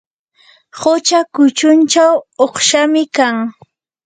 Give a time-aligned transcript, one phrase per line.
[0.79, 2.13] qucha kuchunchaw
[2.45, 3.35] uqshami kan.